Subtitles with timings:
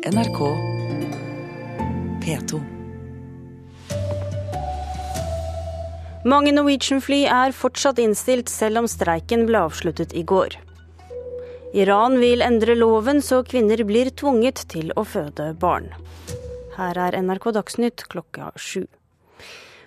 [0.00, 0.38] NRK
[2.24, 2.60] P2.
[6.24, 10.56] Mange Norwegian-fly er fortsatt innstilt, selv om streiken ble avsluttet i går.
[11.76, 15.92] Iran vil endre loven så kvinner blir tvunget til å føde barn.
[16.78, 18.86] Her er NRK Dagsnytt klokka sju.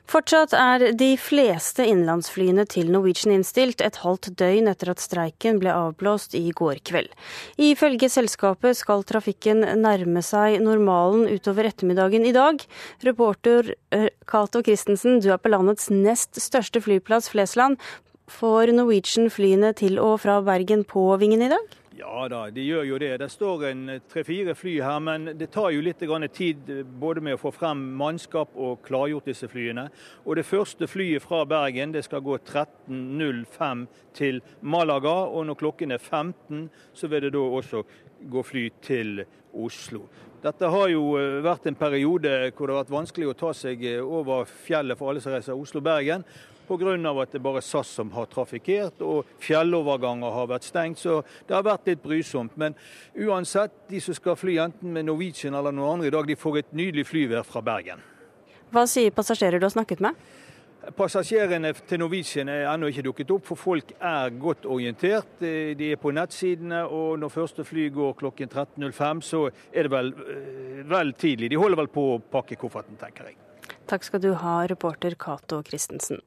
[0.10, 5.72] Fortsatt er de fleste innenlandsflyene til Norwegian innstilt et halvt døgn etter at streiken ble
[5.74, 7.10] avblåst i går kveld.
[7.56, 12.60] Ifølge selskapet skal trafikken nærme seg normalen utover ettermiddagen i dag.
[13.08, 17.80] Reporter eh, Cato Christensen, du er på landets nest største flyplass, Flesland.
[18.30, 21.83] Får Norwegian flyene til og fra Bergen på vingen i dag?
[22.04, 23.12] Ja da, de gjør jo det.
[23.22, 26.02] Det står en tre-fire fly her, men det tar jo litt
[26.36, 29.88] tid eh, både med å få frem mannskap og klargjort disse flyene.
[30.26, 35.16] Og Det første flyet fra Bergen det skal gå 13.05 til Malaga.
[35.32, 37.86] Og når klokken er 15, så vil det da også
[38.20, 39.24] gå fly til
[39.54, 40.04] Oslo.
[40.44, 43.86] Dette har jo eh, vært en periode hvor det har vært vanskelig å ta seg
[43.88, 46.28] eh, over fjellet for alle som reiser Oslo-Bergen
[46.68, 47.22] pga.
[47.22, 51.00] at det bare er SAS som har trafikkert og fjelloverganger har vært stengt.
[51.00, 52.58] Så det har vært litt brysomt.
[52.58, 52.76] Men
[53.16, 56.58] uansett, de som skal fly enten med Norwegian eller noen andre i dag, de får
[56.58, 58.02] et nydelig flyvær fra Bergen.
[58.74, 60.16] Hva sier passasjerer du har snakket med?
[60.98, 65.38] Passasjerene til Norwegian er ennå ikke dukket opp, for folk er godt orientert.
[65.40, 70.12] De er på nettsidene, og når første fly går klokken 13.05, så er det vel,
[70.12, 71.54] eh, vel tidlig.
[71.54, 73.38] De holder vel på å pakke kofferten, tenker jeg.
[73.88, 76.20] Takk skal du ha, reporter Cato Christensen.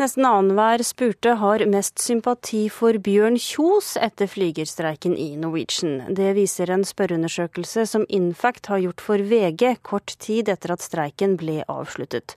[0.00, 6.14] Nesten annenhver spurte har mest sympati for Bjørn Kjos etter flygerstreiken i Norwegian.
[6.14, 11.38] Det viser en spørreundersøkelse som Infact har gjort for VG kort tid etter at streiken
[11.40, 12.36] ble avsluttet.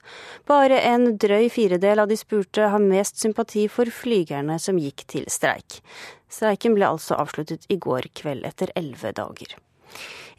[0.49, 5.27] Bare en drøy firedel av de spurte har mest sympati for flygerne som gikk til
[5.31, 5.81] streik.
[6.29, 9.57] Streiken ble altså avsluttet i går kveld etter elleve dager.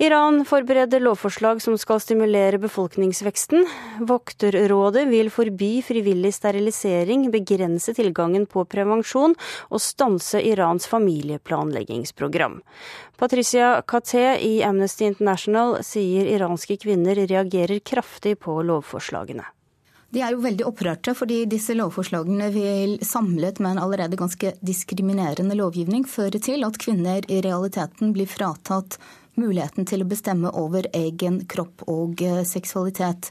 [0.01, 3.67] Iran forbereder lovforslag som skal stimulere befolkningsveksten.
[4.09, 9.37] Vokterrådet vil forby frivillig sterilisering, begrense tilgangen på prevensjon
[9.69, 12.63] og stanse Irans familieplanleggingsprogram.
[13.21, 19.45] Patricia Katé i Amnesty International sier iranske kvinner reagerer kraftig på lovforslagene.
[20.11, 25.55] De er jo veldig opprørte, fordi disse lovforslagene vil samlet med en allerede ganske diskriminerende
[25.61, 28.97] lovgivning føre til at kvinner i realiteten blir fratatt
[29.39, 33.31] muligheten til å bestemme over egen kropp og eh, seksualitet.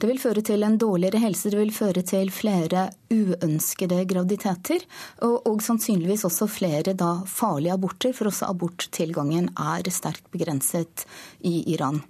[0.00, 4.86] Det vil føre til en dårligere helse, det vil føre til flere uønskede graviditeter,
[5.26, 11.06] og, og sannsynligvis også flere da farlige aborter, for også aborttilgangen er sterkt begrenset
[11.46, 12.02] i Iran.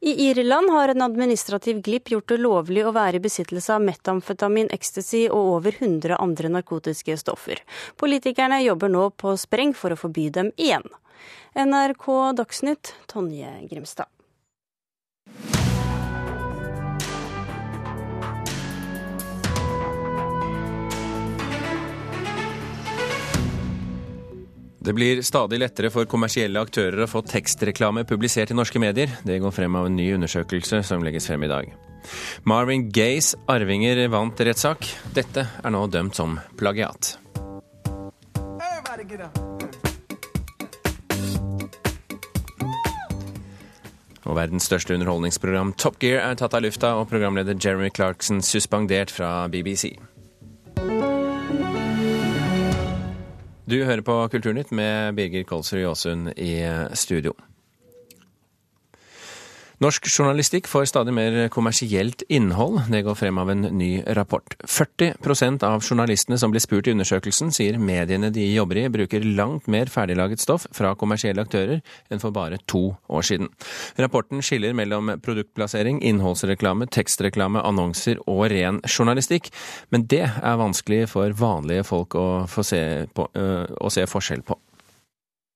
[0.00, 4.68] I Irland har en administrativ glipp gjort det lovlig å være i besittelse av metamfetamin,
[4.74, 7.62] ecstasy og over 100 andre narkotiske stoffer.
[7.96, 10.84] Politikerne jobber nå på spreng for å forby dem igjen.
[11.56, 14.12] NRK Dagsnytt, Tonje Grimstad.
[24.86, 29.10] Det blir stadig lettere for kommersielle aktører å få tekstreklame publisert i norske medier.
[29.26, 31.72] Det går frem av en ny undersøkelse som legges frem i dag.
[32.46, 34.86] Marvin Gayes arvinger vant rettssak.
[35.16, 37.16] Dette er nå dømt som plagiat.
[44.22, 49.10] Og verdens største underholdningsprogram Top Gear er tatt av lufta, og programleder Jeremy Clarkson suspendert
[49.10, 49.96] fra BBC.
[53.66, 56.62] Du hører på Kulturnytt med Birger Kolsrud Jåsund i
[56.94, 57.32] studio.
[59.76, 62.78] Norsk journalistikk får stadig mer kommersielt innhold.
[62.88, 64.54] Det går frem av en ny rapport.
[64.64, 69.68] 40% av journalistene som blir spurt i undersøkelsen, sier mediene de jobber i, bruker langt
[69.68, 73.52] mer ferdiglaget stoff fra kommersielle aktører enn for bare to år siden.
[74.00, 79.52] Rapporten skiller mellom produktplassering, innholdsreklame, tekstreklame, annonser og ren journalistikk.
[79.92, 82.28] Men det er vanskelig for vanlige folk å,
[82.64, 82.80] se,
[83.12, 84.56] på, å se forskjell på.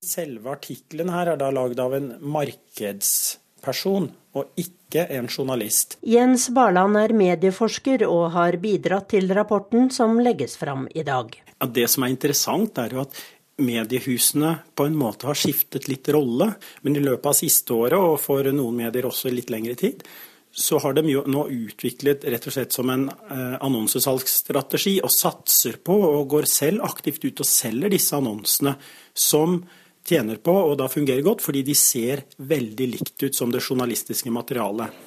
[0.05, 5.99] Selve artikkelen her er da lagd av en markeds person, og ikke en journalist.
[6.07, 11.35] Jens Barland er medieforsker og har bidratt til rapporten som legges fram i dag.
[11.61, 13.21] Ja, det som er interessant, er jo at
[13.61, 16.55] mediehusene på en måte har skiftet litt rolle.
[16.83, 20.05] Men i løpet av siste året, og for noen medier også litt lengre tid,
[20.51, 25.79] så har de jo nå utviklet rett og slett som en eh, annonsesalgsstrategi og satser
[25.85, 28.75] på og går selv aktivt ut og selger disse annonsene
[29.15, 29.61] som
[30.05, 34.31] tjener på, og da fungerer godt, fordi de ser veldig likt ut som det journalistiske
[34.31, 35.07] materialet.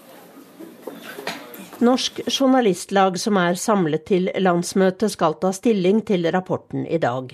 [1.84, 7.34] Norsk Journalistlag, som er samlet til landsmøte, skal ta stilling til rapporten i dag.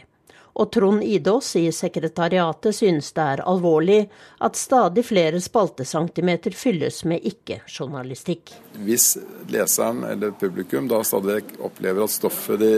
[0.59, 3.99] Og Trond Idås i sekretariatet synes det er alvorlig
[4.43, 8.55] at stadig flere spaltecentimeter fylles med ikke-journalistikk.
[8.83, 9.13] Hvis
[9.53, 12.73] leseren eller publikum da stadig opplever at stoffet de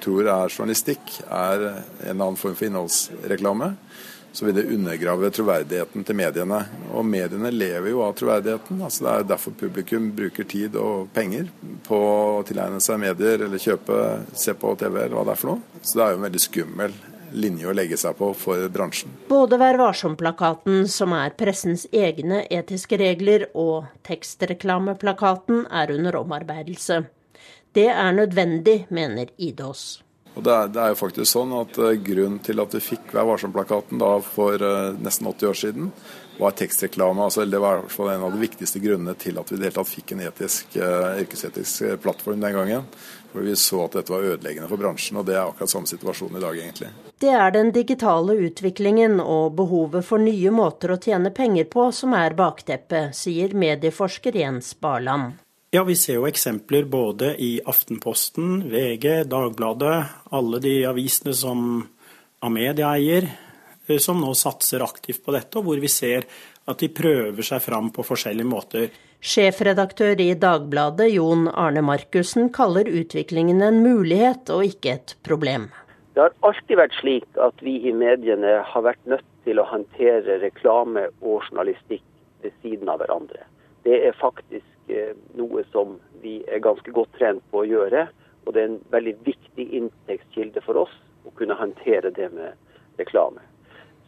[0.00, 1.66] tror er journalistikk, er
[2.06, 3.74] en annen form for innholdsreklame,
[4.32, 6.60] så vil det undergrave troverdigheten til mediene.
[6.94, 8.82] Og mediene lever jo av troverdigheten.
[8.82, 11.50] altså Det er derfor publikum bruker tid og penger
[11.86, 14.00] på å tilegne seg medier eller kjøpe,
[14.34, 15.80] se på TV eller hva det er for noe.
[15.82, 16.98] Så det er jo en veldig skummel
[17.30, 19.12] linje å legge seg på for bransjen.
[19.30, 27.04] Både Vær varsom-plakaten, som er pressens egne etiske regler, og tekstreklameplakaten er under omarbeidelse.
[27.72, 30.00] Det er nødvendig, mener Idås.
[30.38, 33.14] Og det er, det er, jo faktisk sånn at uh, Grunnen til at vi fikk
[33.16, 35.88] Vær varsom-plakaten for uh, nesten 80 år siden,
[36.40, 37.22] var tekstreklame.
[37.22, 40.78] altså Det var en av de viktigste grunnene til at vi det fikk en etisk,
[40.78, 42.86] uh, yrkesetisk plattform den gangen.
[43.32, 46.38] For Vi så at dette var ødeleggende for bransjen, og det er akkurat samme situasjon
[46.38, 46.88] i dag, egentlig.
[47.20, 52.16] Det er den digitale utviklingen og behovet for nye måter å tjene penger på som
[52.16, 55.36] er bakteppet, sier medieforsker Jens Barland.
[55.72, 59.98] Ja, vi ser jo eksempler både i Aftenposten, VG, Dagbladet,
[60.34, 61.60] alle de avisene som
[62.42, 63.28] Amedia eier,
[63.86, 66.26] eh, som nå satser aktivt på dette, og hvor vi ser
[66.66, 68.88] at de prøver seg fram på forskjellige måter.
[69.22, 75.68] Sjefredaktør i Dagbladet, Jon Arne Markussen, kaller utviklingen en mulighet og ikke et problem.
[76.18, 80.40] Det har alltid vært slik at vi i mediene har vært nødt til å håndtere
[80.42, 82.02] reklame og journalistikk
[82.42, 83.46] ved siden av hverandre.
[83.86, 84.66] Det er faktisk
[85.38, 88.06] noe som vi er ganske godt trent på å gjøre.
[88.46, 90.92] Og det er en veldig viktig inntektskilde for oss
[91.28, 92.56] å kunne håndtere det med
[93.00, 93.42] reklame.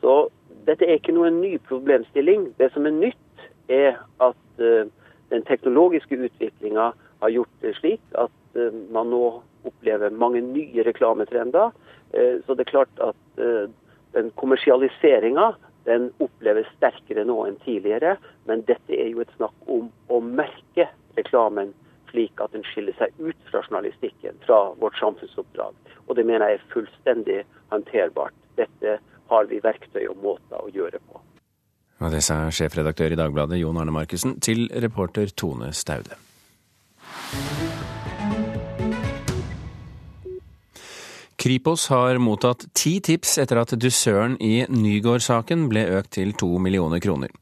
[0.01, 0.29] Så
[0.67, 2.51] dette er ikke noen ny problemstilling.
[2.59, 3.19] Det som er nytt,
[3.71, 4.89] er at uh,
[5.31, 6.91] den teknologiske utviklinga
[7.23, 9.23] har gjort det slik at uh, man nå
[9.69, 11.71] opplever mange nye reklametrender.
[12.13, 13.39] Så det er klart at
[14.13, 15.53] den kommersialiseringa
[15.89, 18.17] den oppleves sterkere nå enn tidligere.
[18.49, 20.89] Men dette er jo et snakk om å merke
[21.19, 21.73] reklamen
[22.13, 25.77] slik at den skiller seg ut fra journalistikken, fra vårt samfunnsoppdrag.
[26.07, 27.39] Og det mener jeg er fullstendig
[27.73, 28.37] håndterbart.
[28.61, 28.99] Dette
[29.33, 31.23] har vi verktøy og måter å gjøre på.
[32.03, 36.19] Og det sa sjefredaktør i Dagbladet Jon Arne Markussen til reporter Tone Staude.
[41.43, 47.03] Kripos har mottatt ti tips etter at dusøren i Nygård-saken ble økt til to millioner
[47.03, 47.33] kroner.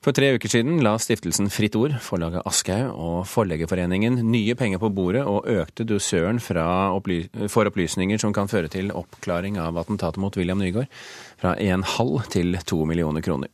[0.00, 4.88] For tre uker siden la stiftelsen Fritt Ord, forlaget Aschehoug og Forleggerforeningen nye penger på
[4.96, 10.40] bordet og økte dusøren opply for opplysninger som kan føre til oppklaring av attentatet mot
[10.40, 10.88] William Nygård,
[11.36, 13.52] fra en halv til to millioner kroner.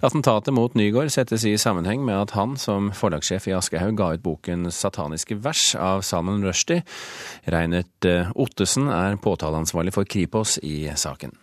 [0.00, 4.24] Attentatet mot Nygaard settes i sammenheng med at han som forlagssjef i Aschehoug ga ut
[4.24, 6.82] boken 'Sataniske vers' av Salman Rushdie.
[7.46, 11.36] Reinert eh, Ottesen er påtaleansvarlig for Kripos i saken.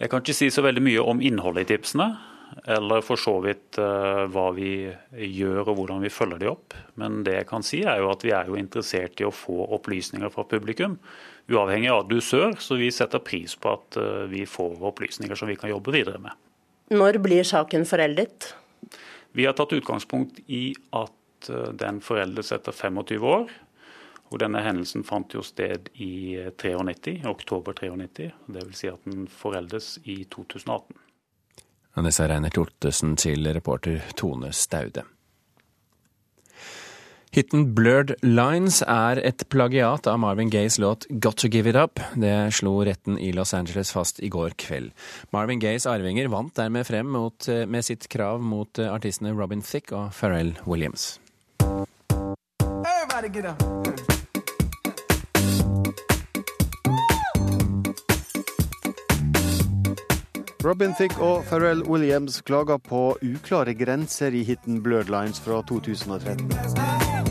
[0.00, 2.08] Jeg kan ikke si så veldig mye om innholdet i tipsene,
[2.66, 6.74] eller for så vidt uh, hva vi gjør og hvordan vi følger de opp.
[7.00, 9.64] Men det jeg kan si er jo at vi er jo interessert i å få
[9.78, 10.98] opplysninger fra publikum.
[11.50, 15.58] Uavhengig av dusør, så vi setter pris på at uh, vi får opplysninger som vi
[15.60, 16.34] kan jobbe videre med.
[16.94, 18.52] Når blir saken foreldet?
[19.34, 23.54] Vi har tatt utgangspunkt i at eh, den foreldes etter 25 år.
[24.32, 28.30] Og denne hendelsen fant jo sted i 93, oktober 93.
[28.46, 28.78] Dvs.
[28.78, 30.96] Si at den foreldes i 2018.
[31.94, 35.04] Og det sa Reinert Ottesen til reporter Tone Staude.
[37.34, 41.98] Hiten Blurred Lines er et plagiat av Marvin Gayes låt Got To Give It Up.
[42.14, 44.92] Det slo retten i Los Angeles fast i går kveld.
[45.34, 49.62] Marvin Gayes arvinger vant dermed frem mot, eh, med sitt krav mot eh, artistene Robin
[49.66, 51.18] Thicke og Pharrell Williams.
[60.64, 67.23] Robin Thicke og Pharrell Williams klager på uklare grenser i hiten Blurred Lines fra 2013.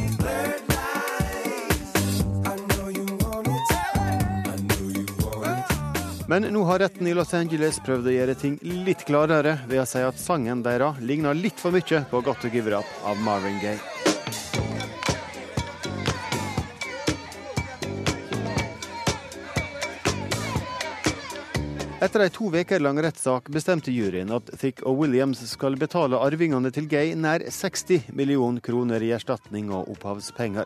[6.33, 9.85] Men nå har retten i Los Angeles prøvd å gjøre ting litt klarere ved å
[9.85, 13.19] si at sangen deres ligner litt for mye på Got To Give It Up av
[13.21, 13.77] Marvin Gaye.
[22.01, 26.71] Etter ei to uker lang rettssak bestemte juryen at Thick og Williams skal betale arvingene
[26.73, 30.65] til Gay nær 60 millioner kroner i erstatning og opphavspenger.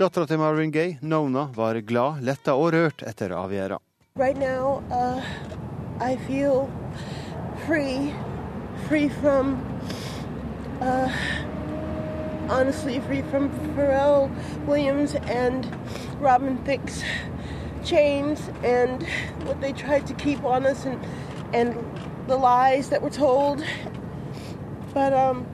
[0.00, 3.85] Dattera til Marvin Gaye, Nona, var glad, letta og rørt etter avgjørelsen.
[4.16, 5.22] Right now, uh,
[6.00, 6.72] I feel
[7.66, 8.14] free,
[8.88, 9.62] free from,
[10.80, 11.14] uh,
[12.48, 14.30] honestly, free from Pharrell
[14.64, 15.70] Williams and
[16.18, 17.02] Robin Thicke's
[17.84, 19.06] chains and
[19.44, 20.98] what they tried to keep on us and,
[21.54, 21.76] and
[22.26, 23.62] the lies that were told.
[24.94, 25.46] But um,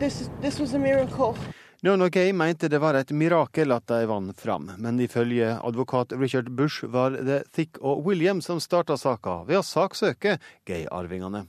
[0.00, 1.38] this, this was a miracle.
[1.80, 6.48] Nona Gay mente det var et mirakel at de vant fram, men ifølge advokat Richard
[6.50, 11.44] Bush var det Thick og William som starta saka ved å saksøke Gay-arvingene.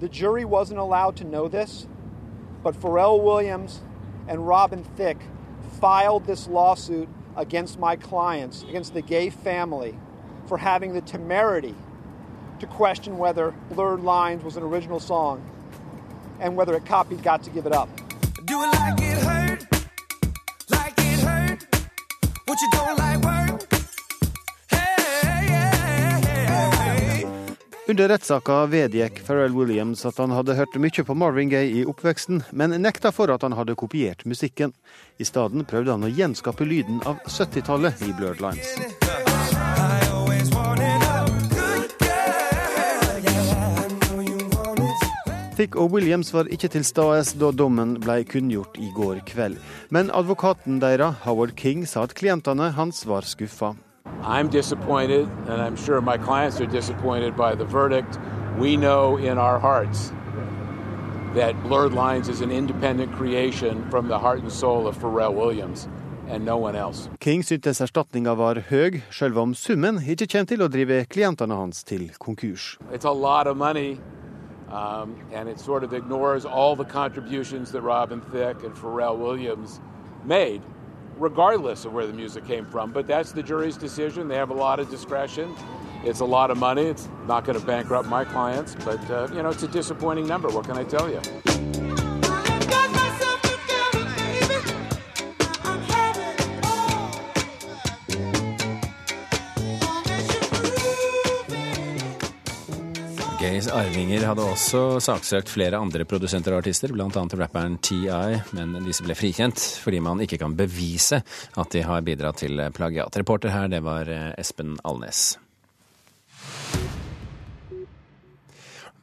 [0.00, 1.86] The jury wasn't allowed to know this,
[2.62, 3.82] but Pharrell Williams
[4.26, 5.20] and Robin Thicke
[5.78, 9.94] filed this lawsuit against my clients, against the gay family,
[10.46, 11.74] for having the temerity
[12.58, 15.44] to question whether Blurred Lines was an original song
[16.40, 17.88] and whether it copied Got to Give It Up.
[18.44, 19.66] Do it like it hurt,
[20.70, 21.66] like it hurt.
[22.46, 23.66] What you don't like work.
[27.88, 32.42] Under rettssaka vedgikk Pharrell Williams at han hadde hørt mye på Marvin Gaye i oppveksten,
[32.50, 34.74] men nekta for at han hadde kopiert musikken.
[35.22, 38.74] I stedet prøvde han å gjenskape lyden av 70-tallet i Blurred Lines.
[45.56, 49.56] Thick og Williams var ikke til stede da dommen ble kunngjort i går kveld.
[49.88, 53.72] Men advokaten deres, Howard King, sa at klientene hans var skuffa.
[54.22, 58.18] I'm disappointed, and I'm sure my clients are disappointed by the verdict.
[58.60, 60.12] We know in our hearts
[61.34, 65.88] that Blurred Lines is an independent creation from the heart and soul of Pharrell Williams.
[66.28, 67.08] And no one else.
[67.20, 71.84] King syntes erstatninga var høy, selv om summen ikke kommer til å drive klientene hans
[71.86, 72.76] til konkurs.
[72.92, 74.00] It's a lot of money,
[74.70, 79.80] um, and it sort of ignores all the contributions that Robin Thicke and Pharrell Williams
[80.24, 80.62] made,
[81.18, 82.92] regardless of where the music came from.
[82.92, 84.28] But that's the jury's decision.
[84.28, 85.54] They have a lot of discretion.
[86.04, 86.82] It's a lot of money.
[86.82, 90.48] It's not going to bankrupt my clients, but uh, you know, it's a disappointing number.
[90.48, 91.20] What can I tell you?
[103.56, 107.08] Gays arvinger hadde også saksøkt flere andre produsenter og artister, bl.a.
[107.08, 108.02] rapperen TI,
[108.52, 111.22] men disse ble frikjent fordi man ikke kan bevise
[111.56, 113.16] at de har bidratt til plagiat.
[113.16, 115.38] Reporter her, det var Espen Alnes.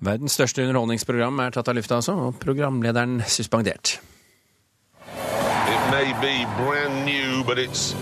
[0.06, 3.98] Verdens største underholdningsprogram er tatt av lufta, altså, og programlederen suspendert.
[5.66, 7.96] It may be brand new, but it's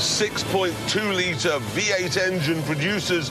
[0.00, 3.28] 6.2 liter V8 engine produces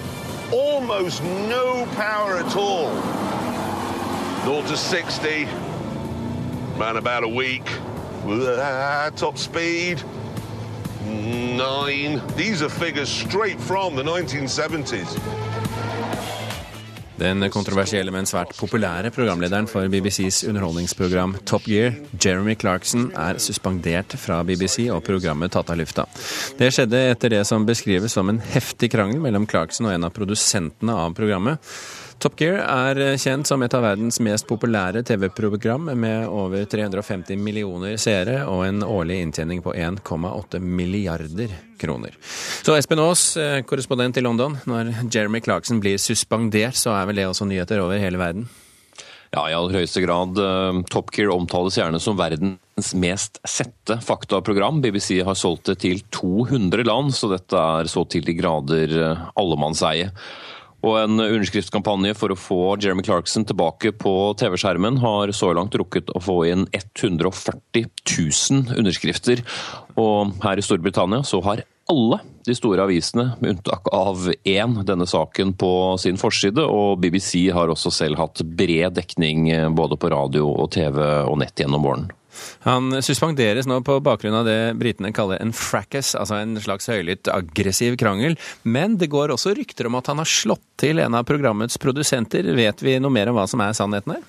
[0.52, 2.94] almost no power at all.
[4.44, 5.48] 0 to 60,
[6.78, 7.68] around about a week.
[8.26, 10.02] Uh, top speed,
[11.06, 12.22] nine.
[12.36, 15.49] These are figures straight from the 1970s.
[17.20, 24.16] Den kontroversielle, men svært populære programlederen for BBCs underholdningsprogram Top Gear, Jeremy Clarkson, er suspendert
[24.22, 26.06] fra BBC og programmet tatt av lufta.
[26.60, 30.16] Det skjedde etter det som beskrives som en heftig krangel mellom Clarkson og en av
[30.16, 31.60] produsentene av programmet.
[32.20, 37.96] Top Gear er kjent som et av verdens mest populære TV-program, med over 350 millioner
[38.02, 42.18] seere og en årlig inntjening på 1,8 milliarder kroner.
[42.20, 43.24] Så Espen Aas,
[43.70, 44.58] korrespondent i London.
[44.68, 48.50] Når Jeremy Clarkson blir suspendert, så er vel det også nyheter over hele verden?
[49.32, 50.36] Ja, i aller høyeste grad.
[50.92, 54.84] Top Gear omtales gjerne som verdens mest sette faktaprogram.
[54.84, 59.00] BBC har solgt det til 200 land, så dette er så til de grader
[59.40, 60.12] allemannseie.
[60.80, 66.12] Og en underskriftskampanje for å få Jeremy Clarkson tilbake på TV-skjermen har så langt rukket
[66.16, 69.44] å få inn 140 000 underskrifter.
[70.00, 75.08] Og her i Storbritannia så har alle de store avisene, med unntak av én, denne
[75.10, 75.72] saken på
[76.02, 76.64] sin forside.
[76.64, 81.60] Og BBC har også selv hatt bred dekning både på radio og TV og nett
[81.60, 82.08] gjennom våren.
[82.66, 87.32] Han suspenderes nå på bakgrunn av det britene kaller en fracas, altså en slags høylytt
[87.34, 88.38] aggressiv krangel.
[88.64, 92.48] Men det går også rykter om at han har slått til en av programmets produsenter.
[92.58, 94.28] Vet vi noe mer om hva som er sannheten her?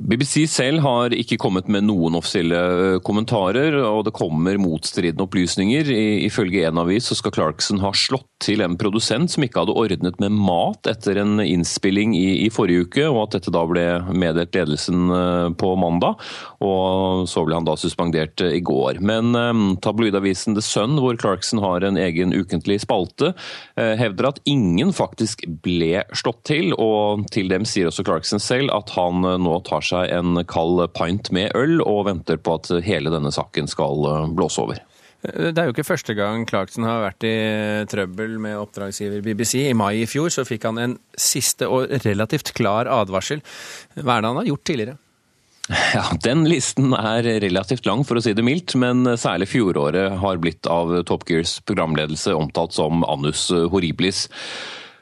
[0.00, 5.92] BBC selv har ikke kommet med noen offisielle kommentarer, og det kommer motstridende opplysninger.
[6.24, 10.20] Ifølge en avis så skal Clarkson ha slått til en produsent som ikke hadde ordnet
[10.22, 14.56] med mat etter en innspilling i, i forrige uke, og at dette da ble meddelt
[14.56, 16.20] ledelsen på mandag.
[16.64, 19.00] Og så ble han da suspendert i går.
[19.04, 23.32] Men eh, tabloidavisen The Sun, hvor Clarkson har en egen ukentlig spalte,
[23.76, 28.72] eh, hevder at ingen faktisk ble slått til, og til dem sier også Clarkson selv
[28.74, 32.70] at han uh, nå tar seg en kald pint med øl og venter på at
[32.86, 34.06] hele denne saken skal
[34.36, 34.80] blåse over.
[35.20, 37.34] Det er jo ikke første gang Clarkson har vært i
[37.92, 39.66] trøbbel med oppdragsgiver BBC.
[39.68, 43.42] I mai i fjor så fikk han en siste og relativt klar advarsel.
[43.98, 44.96] Hva er det han har gjort tidligere?
[45.94, 50.40] Ja, Den listen er relativt lang, for å si det mildt, men særlig fjoråret har
[50.42, 54.24] blitt av Top Gears programledelse omtalt som annus horriblis.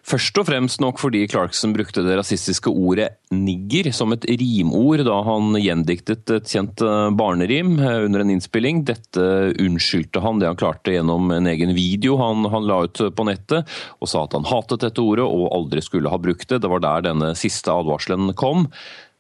[0.09, 5.19] Først og fremst nok fordi Clarkson brukte det rasistiske ordet 'nigger' som et rimord da
[5.27, 8.87] han gjendiktet et kjent eh, barnerim eh, under en innspilling.
[8.89, 9.27] Dette
[9.61, 13.69] unnskyldte han det han klarte gjennom en egen video han, han la ut på nettet,
[14.01, 16.63] og sa at han hatet dette ordet og aldri skulle ha brukt det.
[16.65, 18.71] Det var der denne siste advarselen kom.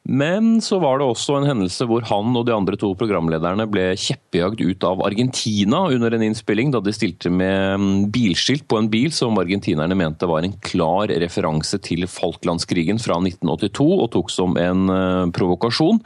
[0.08, 3.90] Men så var det også en hendelse hvor han og de andre to programlederne ble
[3.92, 8.88] kjeppjagd ut av Argentina under en innspilling, da de stilte med mm, bilskilt på en
[8.88, 14.56] bil som argentinerne mente var en klar referanse til Falklandskrigen fra 1982, og tok som
[14.56, 16.00] en uh, provokasjon.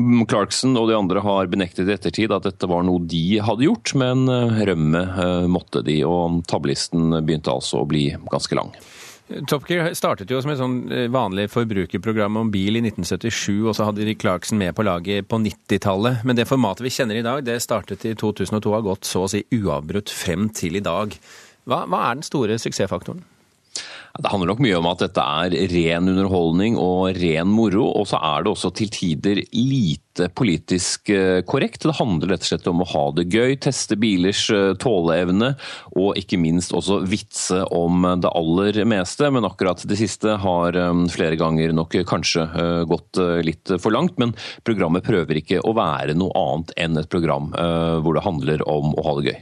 [0.00, 3.66] Mm, Clarkson og de andre har benektet i ettertid at dette var noe de hadde
[3.66, 8.72] gjort, men eh, rømme uh, måtte de, og tablisten begynte altså å bli ganske lang.
[9.48, 13.74] Top Gear startet jo som et sånn eh, vanlig forbrukerprogram om bil i 1977, og
[13.76, 16.24] så hadde de Clarkson med på laget på 90-tallet.
[16.24, 19.26] Men det formatet vi kjenner i dag, det startet i 2002 og har gått så
[19.26, 21.12] å si uavbrutt frem til i dag.
[21.68, 23.20] Hva, hva er den store suksessfaktoren?
[24.18, 27.84] Det handler nok mye om at dette er ren underholdning og ren moro.
[28.00, 31.84] Og så er det også til tider lite politisk eh, korrekt.
[31.86, 35.52] Det handler rett og slett om å ha det gøy, teste bilers eh, tåleevne,
[35.94, 39.30] og ikke minst også vitse om det aller meste.
[39.34, 42.48] Men akkurat det siste har eh, flere ganger nok kanskje
[42.88, 44.18] gått litt for langt.
[44.18, 44.34] Men
[44.66, 47.52] programmet prøver ikke å være noe annet enn et program
[48.02, 49.38] hvor det handler om å ha det gøy.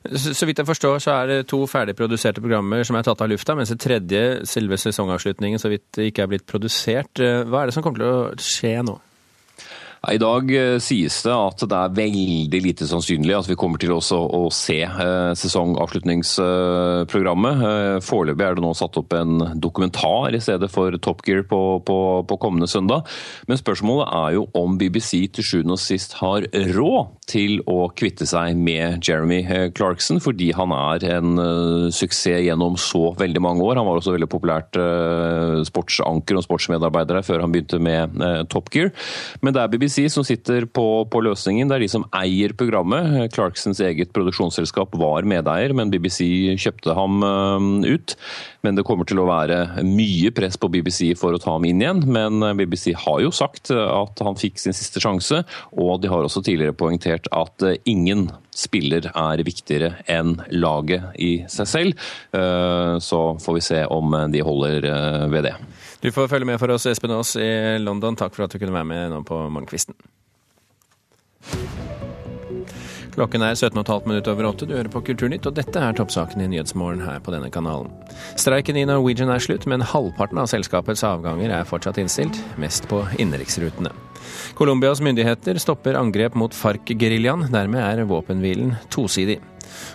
[0.00, 3.52] Så vidt jeg forstår, så er det to ferdigproduserte programmer som er tatt av lufta,
[3.58, 7.20] mens det tredje, selve sesongavslutningen, så vidt ikke er blitt produsert.
[7.20, 8.96] Hva er det som kommer til å skje nå?
[10.08, 13.92] I dag eh, sies det at det er veldig lite sannsynlig at vi kommer til
[13.92, 17.64] å se eh, sesongavslutningsprogrammet.
[17.68, 21.82] Eh, foreløpig er det nå satt opp en dokumentar i stedet for Top Gear på,
[21.84, 23.04] på, på kommende søndag.
[23.44, 28.24] Men spørsmålet er jo om BBC til sjuende og sist har råd til å kvitte
[28.26, 29.44] seg med Jeremy
[29.76, 31.38] Clarkson, fordi han er en
[31.92, 33.76] suksess gjennom så veldig mange år.
[33.78, 34.76] Han var også veldig populært
[35.68, 38.06] sportsanker og sportsmedarbeider før han begynte med
[38.52, 38.90] Top Gear.
[39.44, 41.68] Men det er BBC BBC som sitter på, på, løsningen.
[41.68, 43.32] Det er de som eier programmet.
[43.34, 48.14] Clarksons eget produksjonsselskap var medeier, men BBC kjøpte ham eh, ut.
[48.62, 51.82] Men det kommer til å være mye press på BBC for å ta ham inn
[51.82, 52.04] igjen.
[52.06, 55.42] Men BBC har jo sagt at han fikk sin siste sjanse,
[55.74, 61.70] og de har også tidligere poengtert at ingen spiller er viktigere enn laget i seg
[61.70, 62.08] selv.
[62.36, 65.56] Eh, så får vi se om de holder eh, ved det.
[66.00, 68.16] Du får følge med for oss, Espen Aas i London.
[68.16, 69.98] Takk for at du kunne være med nå på Morgenkvisten.
[73.10, 74.64] Klokken er 17,5 minutter over åtte.
[74.68, 77.90] Du hører på Kulturnytt, og dette er toppsaken i Nyhetsmorgen her på denne kanalen.
[78.40, 83.02] Streiken i Norwegian er slutt, men halvparten av selskapets avganger er fortsatt innstilt, mest på
[83.18, 83.92] innenriksrutene.
[84.56, 87.48] Colombias myndigheter stopper angrep mot FARC-geriljaen.
[87.52, 89.40] Dermed er våpenhvilen tosidig.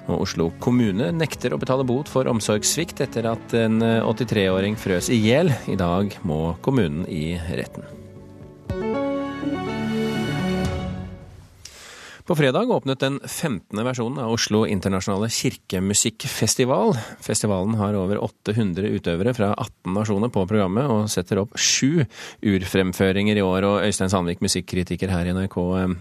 [0.08, 5.22] Og Oslo kommune nekter å betale bot for omsorgssvikt etter at en 83-åring frøs i
[5.24, 5.54] hjel.
[5.72, 7.86] I dag må kommunen i retten.
[12.26, 13.84] På fredag åpnet den 15.
[13.86, 16.96] versjonen av Oslo internasjonale kirkemusikkfestival.
[17.22, 22.02] Festivalen har over 800 utøvere fra 18 nasjoner på programmet, og setter opp sju
[22.42, 23.68] urfremføringer i år.
[23.70, 25.60] Og Øystein Sandvik, musikkritiker her i NRK,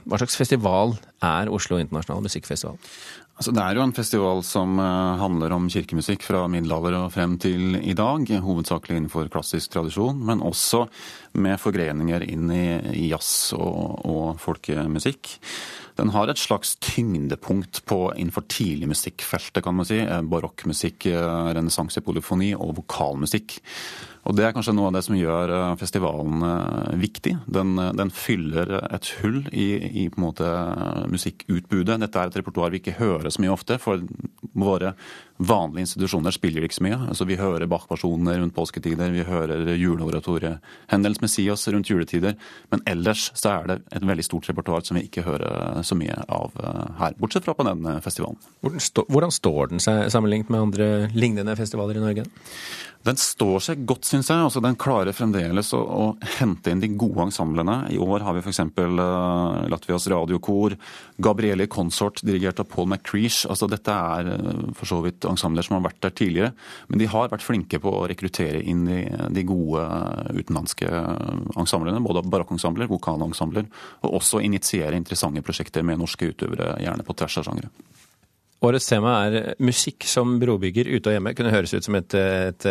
[0.09, 2.81] hva slags festival er Oslo internasjonale musikkfestival?
[3.35, 7.35] Altså, det er jo en festival som uh, handler om kirkemusikk fra middelalder og frem
[7.43, 8.31] til i dag.
[8.45, 10.85] Hovedsakelig innenfor klassisk tradisjon, men også
[11.43, 15.35] med forgreninger inn i, jazz og, og folkemusikk.
[15.99, 19.99] Den har et slags tyngdepunkt på innenfor tidlig musikkfeltet, kan man si.
[19.99, 23.59] Eh, barokkmusikk, uh, renessanse, polyfoni og vokalmusikk.
[24.25, 27.35] Og Det er kanskje noe av det som gjør eh, festivalen eh, viktig.
[27.45, 29.69] Den, eh, den fyller et hull i,
[30.05, 31.99] i, musikkutbudet.
[32.01, 33.77] Dette er et repertoar vi ikke hører så mye ofte.
[33.83, 34.01] For
[34.55, 34.95] våre
[35.37, 36.99] vanlige institusjoner spiller ikke så mye.
[37.11, 40.63] Altså, vi hører Bach-personer rundt påsketider, vi hører juleoratoriet
[40.93, 42.37] Hendels Messias rundt juletider.
[42.71, 46.17] Men ellers så er det et veldig stort repertoar som vi ikke hører så mye
[46.31, 46.55] av
[47.01, 47.19] her.
[47.19, 48.39] Bortsett fra på denne festivalen.
[48.63, 52.29] Hvordan, stå, hvordan står den seg sammenlignet med andre lignende festivaler i Norge?
[53.05, 54.41] Den står seg godt, syns jeg.
[54.41, 56.05] Altså, den klarer fremdeles å, å,
[56.39, 57.83] hente inn de gode ensemblene.
[57.93, 58.63] I år har vi f.eks.
[58.65, 60.79] Uh, eh, Latvias radiokor,
[61.21, 63.45] Gabriele Consort dirigert av Paul McCreesh.
[63.53, 64.31] Altså, dette er
[64.79, 66.53] for så vidt ensembler som har vært der tidligere.
[66.89, 69.01] Men de har vært flinke på å rekruttere inn de,
[69.35, 69.85] de gode
[70.35, 70.91] utenlandske
[71.61, 72.03] ensemblene.
[72.05, 73.69] Både barokkensembler, vokalensembler,
[74.05, 77.73] og også initiere interessante prosjekter med norske utøvere, gjerne på tvers av sjangere.
[78.65, 81.35] Årets tema er musikk som brobygger ute og hjemme.
[81.37, 82.67] Kunne høres ut som et, et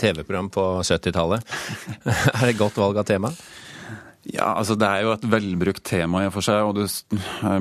[0.00, 1.56] TV-program på 70-tallet.
[2.08, 3.30] er det et godt valg av tema?
[4.28, 6.60] Ja, altså Det er jo et velbrukt tema i og for seg.
[6.60, 6.84] og Du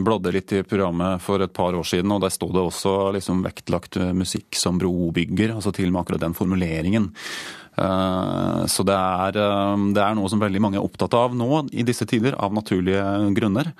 [0.03, 3.45] blådde litt i programmet for et par år siden, og der sto det også liksom
[3.45, 5.55] vektlagt musikk som brobygger.
[5.55, 7.13] altså Til og med akkurat den formuleringen.
[7.77, 11.67] Eh, så det er, eh, det er noe som veldig mange er opptatt av nå
[11.71, 13.03] i disse tider, av naturlige
[13.37, 13.73] grunner.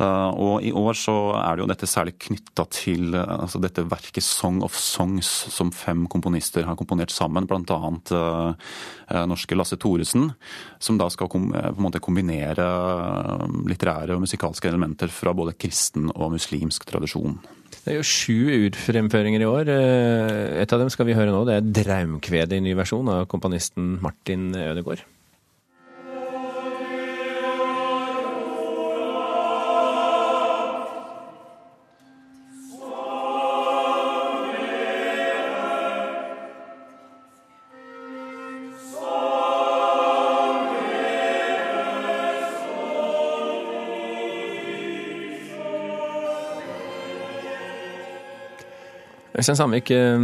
[0.00, 4.24] Eh, og i år så er det jo dette særlig knytta til altså dette verket
[4.24, 7.78] 'Song of Songs', som fem komponister har komponert sammen, bl.a.
[8.10, 8.54] Uh,
[9.26, 10.30] norske Lasse Thoresen,
[10.78, 12.66] som da skal på en måte kombinere
[13.66, 17.38] litterære og musikalske elementer fra både kristen og muslimsk tradisjon.
[17.70, 19.70] Det er jo sju utfremføringer i år.
[20.62, 21.44] Et av dem skal vi høre nå.
[21.44, 25.04] Det er 'Draumkvedet' i ny versjon av komponisten Martin Ødegaard.
[49.40, 50.20] Øystein Sandvik, eh,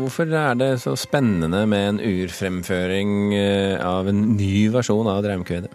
[0.00, 5.68] hvorfor er det så spennende med en urfremføring eh, av en ny versjon av Draumkvedet?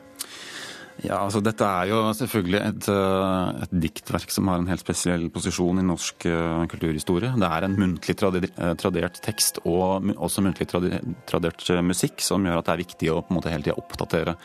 [1.04, 5.30] Ja, altså Dette er jo selvfølgelig et, eh, et, diktverk som har en helt spesiell
[5.30, 6.26] posisjon i norsk
[6.74, 7.36] kulturhistorie.
[7.38, 12.74] Det er en muntlig tradert tekst og også muntlig tradert musikk som gjør at det
[12.74, 14.40] er viktig å på en måte hele tida oppdatere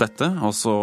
[0.00, 0.28] dette.
[0.44, 0.74] Og så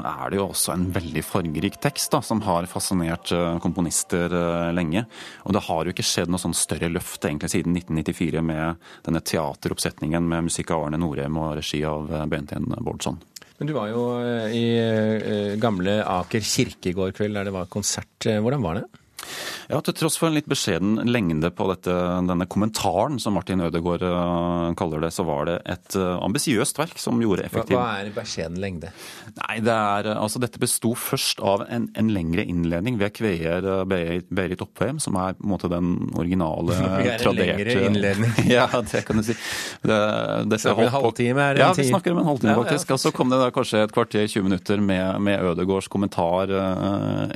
[0.00, 4.70] er det jo også en veldig fargerik tekst da, som har fascinert eh, komponister eh,
[4.76, 5.04] lenge.
[5.46, 9.24] Og det har jo ikke skjedd noe sånn større løft egentlig siden 1994 med denne
[9.32, 12.80] teateroppsetningen med musikk av Arne Norheim og regi av eh, Bårdson.
[12.90, 13.20] Bårdsson.
[13.60, 14.02] Men du var jo
[14.56, 18.24] i gamle Aker kirke i går kveld der det var konsert.
[18.24, 18.86] Hvordan var det?
[19.70, 21.94] Ja, Til tross for en litt beskjeden lengde på dette,
[22.26, 26.98] denne kommentaren, som Martin Ødegaard uh, kaller det, så var det et uh, ambisiøst verk
[26.98, 28.90] som gjorde effektiv Hva, hva er beskjeden lengde?
[29.36, 33.84] Nei, det er, altså Dette besto først av en, en, lengre innledning ved kveer uh,
[33.86, 36.74] Berit Oppheim, som er på en måte den originale
[37.22, 38.34] traderte Lengre innledning?
[38.50, 39.38] ja, det kan du si.
[39.86, 40.00] Det,
[40.50, 41.46] det snakker en halvtime?
[41.46, 42.88] Er det ja, vi snakker om en halvtime, faktisk.
[42.88, 42.98] Ja, ja.
[42.98, 46.50] Og så kom det da kanskje et kvarter, 20 minutter med, med Ødegårds kommentar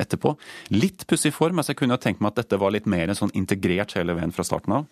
[0.01, 0.35] etterpå.
[0.75, 1.63] Litt pussig form.
[1.63, 4.47] altså jeg kunne tenkt meg at dette var litt mer sånn integrert hele veien fra
[4.47, 4.87] starten av.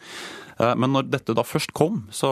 [0.62, 2.30] Eh, men når dette da først kom, så,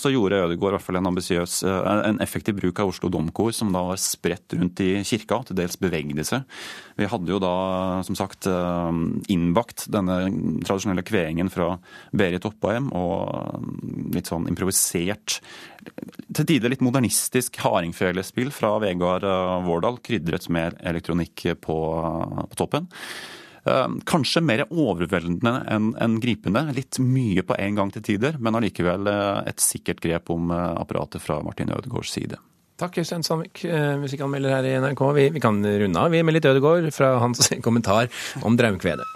[0.00, 3.52] så gjorde Ødegaard i hvert fall en ambisiøs, eh, en effektiv bruk av Oslo Domkor,
[3.56, 6.46] som da var spredt rundt i kirka, til dels bevegde seg.
[7.00, 7.54] Vi hadde jo da,
[8.06, 9.00] som sagt, eh,
[9.32, 10.18] innbakt denne
[10.66, 11.76] tradisjonelle kveingen fra
[12.12, 15.40] Berit Oppheim, og litt sånn improvisert,
[16.32, 19.24] til tider litt modernistisk hardingfelespill fra Vegard
[19.66, 21.78] Vårdal, krydret med elektronikk på,
[22.52, 22.86] på toppen.
[23.64, 26.64] Eh, kanskje mer overveldende enn en gripende.
[26.74, 30.72] Litt mye på en gang til tider, men allikevel eh, et sikkert grep om eh,
[30.82, 32.40] apparatet fra Martin Ødegaards side.
[32.82, 33.60] Takk, Øystein Sandvik,
[34.00, 35.02] musikkanmelder her i NRK.
[35.14, 38.10] Vi, vi kan runde av vi med litt Ødegaard fra hans kommentar
[38.42, 39.06] om Draumkvedet.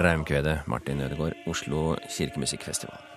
[0.00, 3.14] Raumkvedet, Martin Ødegaard, Oslo kirkemusikkfestival.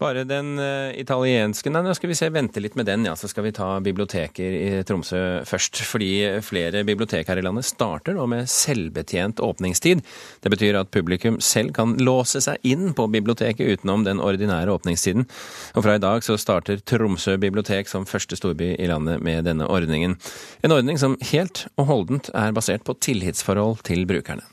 [0.00, 3.12] Bare den uh, italienske Nei, nå skal vi se, vente litt med den, ja.
[3.18, 5.82] Så skal vi ta biblioteker i Tromsø først.
[5.84, 10.00] Fordi flere bibliotek her i landet starter nå med selvbetjent åpningstid.
[10.40, 15.28] Det betyr at publikum selv kan låse seg inn på biblioteket utenom den ordinære åpningstiden.
[15.76, 19.68] Og fra i dag så starter Tromsø bibliotek som første storby i landet med denne
[19.68, 20.16] ordningen.
[20.64, 24.48] En ordning som helt og holdent er basert på tillitsforhold til brukerne.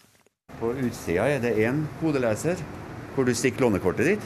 [0.58, 2.58] På utsida er det én kodeleser
[3.14, 4.26] hvor du stikker lånekortet ditt.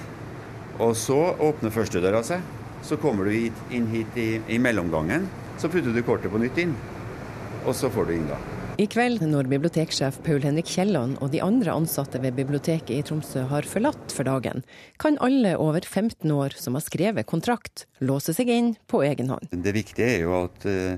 [0.80, 2.44] Og så åpner førstedøra seg.
[2.88, 5.28] Så kommer du hit, inn hit i, i, mellomgangen.
[5.62, 6.72] Så putter du kortet på nytt inn,
[7.67, 8.39] og så får du inn da.
[8.82, 13.44] I kveld, når biblioteksjef Paul Henrik Kielland og de andre ansatte ved biblioteket i Tromsø
[13.52, 14.63] har forlatt for dagen,
[14.98, 19.52] kan alle over 15 år som har skrevet kontrakt, låse seg inn på egen hånd.
[19.52, 20.96] Det viktige er jo at uh,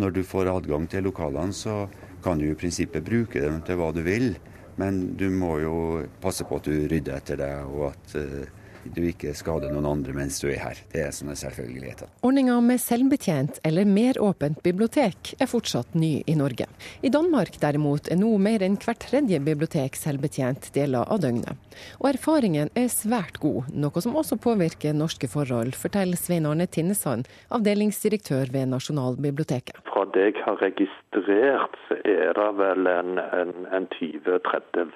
[0.00, 1.84] når du får adgang til lokalene, så
[2.24, 4.32] kan du i prinsippet bruke dem til hva du vil.
[4.76, 5.74] Men du må jo
[6.20, 10.14] passe på at du rydder etter deg, og at uh, du ikke skader noen andre
[10.16, 10.80] mens du er her.
[10.92, 12.10] Det er sånne selvfølgeligheter.
[12.26, 16.68] Ordninga med selvbetjent eller mer åpent bibliotek er fortsatt ny i Norge.
[17.02, 21.56] I Danmark derimot er nå mer enn hvert tredje bibliotek selvbetjent deler av døgnet.
[22.00, 27.28] Og erfaringen er svært god, noe som også påvirker norske forhold, forteller Svein Arne Tinnesand,
[27.52, 29.85] avdelingsdirektør ved Nasjonalbiblioteket.
[30.16, 34.94] Det jeg har registrert, så er det vel en, en, en 20-30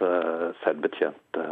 [0.63, 1.45] selvbetjente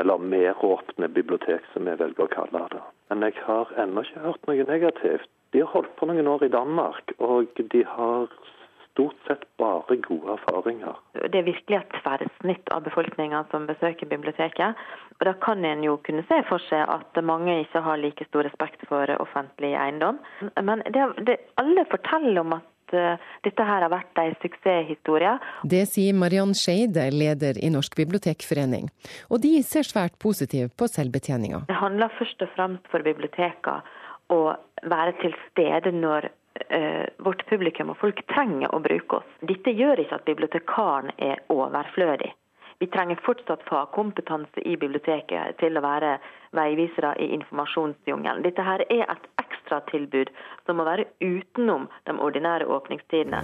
[0.00, 2.82] eller meråpne bibliotek, som vi velger å kalle det.
[3.08, 5.30] Men jeg har ennå ikke hørt noe negativt.
[5.54, 8.28] De har holdt på noen år i Danmark, og de har
[8.96, 10.96] stort sett bare gode erfaringer.
[11.12, 14.86] Det er virkelig et tverrsnitt av befolkninga som besøker biblioteket.
[15.18, 18.48] Og Da kan en jo kunne se for seg at mange ikke har like stor
[18.48, 20.22] respekt for offentlig eiendom.
[20.62, 25.36] Men det, det, alle forteller om at uh, dette her har vært en suksesshistorie.
[25.64, 28.88] Det sier Mariann Skeide, leder i Norsk bibliotekforening.
[29.28, 31.66] Og de ser svært positivt på selvbetjeninga.
[31.68, 33.84] Det handler først og fremst for bibliotekene
[34.32, 34.56] å
[34.90, 36.30] være til stede når
[36.68, 39.30] eh, vårt publikum og folk trenger å bruke oss.
[39.40, 42.32] Dette gjør ikke at bibliotekaren er overflødig.
[42.78, 46.18] Vi trenger fortsatt fagkompetanse i biblioteket til å være
[46.56, 48.44] veivisere i informasjonsjungelen.
[48.44, 50.32] Dette her er et ekstratilbud
[50.66, 53.40] som må være utenom de ordinære åpningstidene.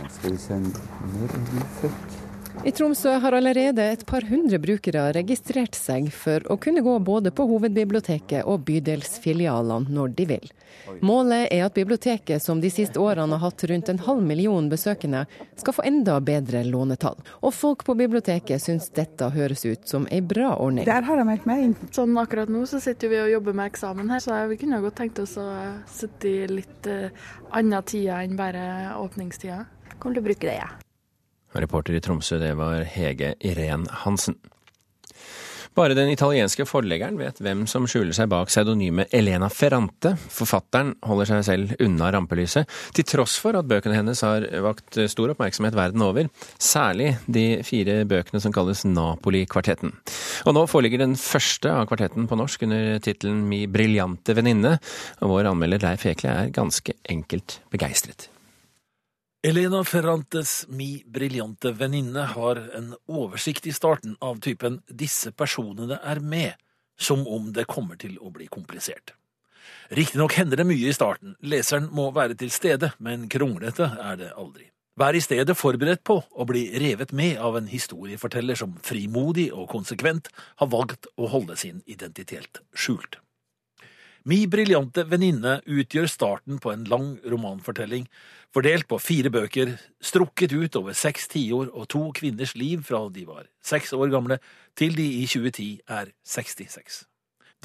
[2.65, 7.33] I Tromsø har allerede et par hundre brukere registrert seg for å kunne gå både
[7.35, 10.53] på hovedbiblioteket og bydelsfilialene når de vil.
[11.03, 15.25] Målet er at biblioteket, som de siste årene har hatt rundt en halv million besøkende,
[15.59, 17.19] skal få enda bedre lånetall.
[17.41, 20.87] Og folk på biblioteket syns dette høres ut som ei bra ordning.
[20.87, 21.75] Der har jeg meldt meg inn.
[21.91, 25.01] Sånn akkurat nå så sitter vi og jobber med eksamen her, så vi kunne godt
[25.03, 25.49] tenkt oss å
[25.91, 27.11] sitte i litt uh,
[27.51, 29.65] annen tida enn bare åpningstida.
[29.99, 30.73] Kommer til å bruke det, ja.
[31.55, 34.39] Reporter i Tromsø, det var Hege Irén Hansen.
[35.73, 40.11] Bare den italienske forleggeren vet hvem som skjuler seg bak pseudonymet Elena Ferrante.
[40.29, 45.33] Forfatteren holder seg selv unna rampelyset, til tross for at bøkene hennes har vakt stor
[45.33, 46.29] oppmerksomhet verden over.
[46.61, 49.95] Særlig de fire bøkene som kalles Napoli-kvartetten.
[50.45, 54.77] Og nå foreligger den første av kvartetten på norsk under tittelen Mi briljante venninne,
[55.25, 58.29] og vår anmelder Leif Ekle er ganske enkelt begeistret.
[59.45, 66.21] Elena Ferrantes Mi briljante venninne har en oversikt i starten av typen Disse personene er
[66.23, 66.53] med,
[66.95, 69.17] som om det kommer til å bli komplisert.
[69.91, 74.31] Riktignok hender det mye i starten, leseren må være til stede, men kronglete er det
[74.39, 74.69] aldri.
[74.95, 79.67] Vær i stedet forberedt på å bli revet med av en historieforteller som frimodig og
[79.75, 80.31] konsekvent
[80.63, 83.19] har valgt å holde sin identitet skjult.
[84.23, 88.05] Mi briljante venninne utgjør starten på en lang romanfortelling,
[88.55, 93.25] fordelt på fire bøker, strukket ut over seks tiår og to kvinners liv fra de
[93.27, 94.39] var seks år gamle
[94.79, 97.03] til de i 2010 er 66.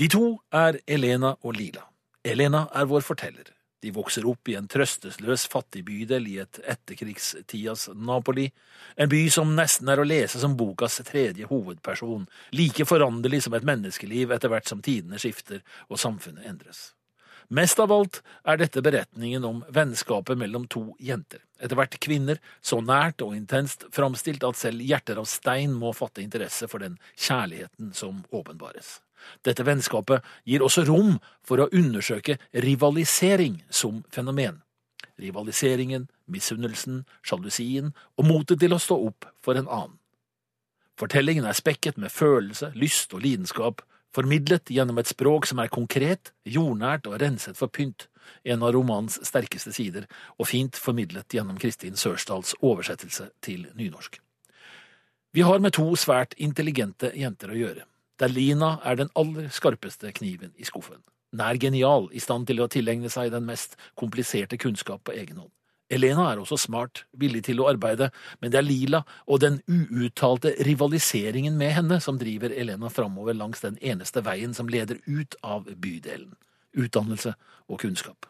[0.02, 1.86] De to er Elena og Lila.
[2.26, 3.54] Elena er vår forteller.
[3.80, 8.48] De vokser opp i en trøstesløs fattig bydel i et etterkrigstidas Napoli,
[8.98, 12.26] en by som nesten er å lese som bokas tredje hovedperson,
[12.58, 15.62] like foranderlig som et menneskeliv etter hvert som tidene skifter
[15.92, 16.88] og samfunnet endres.
[17.48, 22.82] Mest av alt er dette beretningen om vennskapet mellom to jenter, etter hvert kvinner, så
[22.84, 27.94] nært og intenst framstilt at selv hjerter av stein må fatte interesse for den kjærligheten
[27.96, 28.98] som åpenbares.
[29.46, 34.62] Dette vennskapet gir også rom for å undersøke rivalisering som fenomen.
[35.18, 39.98] Rivaliseringen, misunnelsen, sjalusien og motet til å stå opp for en annen.
[40.98, 46.32] Fortellingen er spekket med følelse, lyst og lidenskap, formidlet gjennom et språk som er konkret,
[46.46, 48.08] jordnært og renset for pynt,
[48.44, 50.08] en av romanens sterkeste sider,
[50.42, 54.18] og fint formidlet gjennom Kristin Sørsdals oversettelse til nynorsk.
[55.38, 57.86] Vi har med to svært intelligente jenter å gjøre
[58.20, 61.04] der Lina er den aller skarpeste kniven i skuffen.
[61.38, 65.52] Nær genial, i stand til å tilegne seg den mest kompliserte kunnskap på egen hånd.
[65.92, 68.10] Elena er også smart, villig til å arbeide,
[68.42, 73.64] men det er Lila og den uuttalte rivaliseringen med henne som driver Elena framover langs
[73.64, 76.34] den eneste veien som leder ut av bydelen–
[76.84, 77.38] utdannelse
[77.72, 78.28] og kunnskap.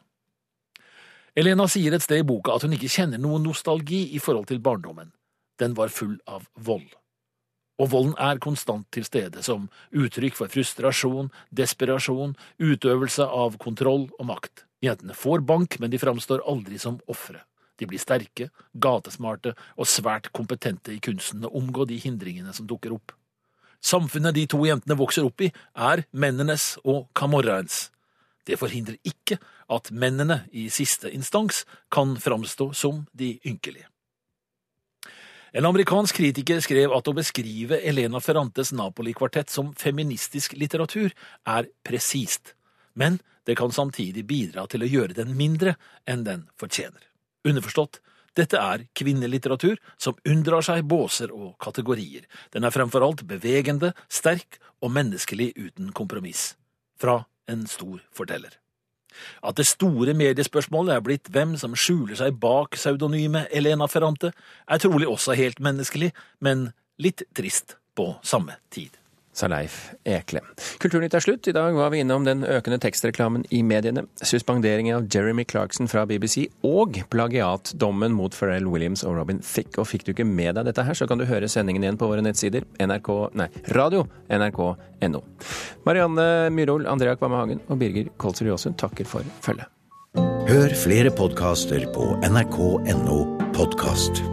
[1.37, 4.61] Elena sier et sted i boka at hun ikke kjenner noen nostalgi i forhold til
[4.61, 5.09] barndommen.
[5.57, 6.93] Den var full av vold
[7.77, 14.25] og volden er konstant til stede som uttrykk for frustrasjon, desperasjon, utøvelse av kontroll og
[14.31, 14.65] makt.
[14.83, 17.43] Jentene får bank, men de framstår aldri som ofre.
[17.77, 22.95] De blir sterke, gatesmarte og svært kompetente i kunsten å omgå de hindringene som dukker
[22.95, 23.13] opp.
[23.81, 27.91] Samfunnet de to jentene vokser opp i, er mennenes og camorraens.
[28.47, 29.37] Det forhindrer ikke
[29.69, 33.85] at mennene i siste instans kan framstå som de ynkelige.
[35.57, 41.15] En amerikansk kritiker skrev at å beskrive Elena Ferrantes Napoli-kvartett som feministisk litteratur
[41.49, 42.51] er presist,
[42.93, 43.17] men
[43.49, 45.73] det kan samtidig bidra til å gjøre den mindre
[46.05, 47.01] enn den fortjener.
[47.41, 47.97] Underforstått,
[48.37, 52.29] dette er kvinnelitteratur som unndrar seg båser og kategorier.
[52.53, 56.51] Den er fremfor alt bevegende, sterk og menneskelig uten kompromiss.
[57.01, 58.59] Fra en stor forteller.
[59.41, 64.33] At det store mediespørsmålet er blitt hvem som skjuler seg bak pseudonymet Elena Ferrante,
[64.67, 66.11] er trolig også helt menneskelig,
[66.43, 66.69] men
[67.01, 68.93] litt trist på samme tid.
[69.37, 70.41] Sa Leif Ekle.
[70.81, 71.47] Kulturnytt er slutt.
[71.47, 76.05] I dag var vi innom den økende tekstreklamen i mediene, suspenderingen av Jeremy Clarkson fra
[76.09, 79.77] BBC og plagiatdommen mot Pharrell Williams og Robin Thicke.
[79.81, 82.09] Og fikk du ikke med deg dette her, så kan du høre sendingen igjen på
[82.09, 85.23] våre nettsider nrk, nei, radio nrk.no.
[85.87, 89.69] Marianne Myhrol, Andrea Kvamme Hagen og Birger Kolsrud Jåsund takker for følget.
[90.47, 93.21] Hør flere podkaster på nrk.no
[93.57, 94.23] podkast.